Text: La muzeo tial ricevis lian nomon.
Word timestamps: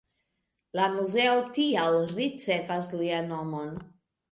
La 0.79 0.87
muzeo 0.93 1.35
tial 1.59 1.99
ricevis 2.15 2.91
lian 3.03 3.31
nomon. 3.37 3.73